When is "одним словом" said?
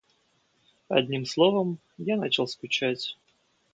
0.87-1.77